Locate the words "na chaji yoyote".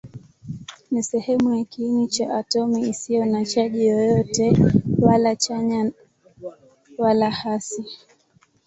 3.25-4.55